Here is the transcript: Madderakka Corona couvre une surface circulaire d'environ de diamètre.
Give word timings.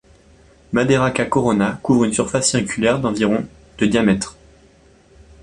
Madderakka 0.73 1.25
Corona 1.25 1.79
couvre 1.83 2.05
une 2.05 2.13
surface 2.13 2.49
circulaire 2.49 2.97
d'environ 2.99 3.45
de 3.77 3.85
diamètre. 3.85 4.35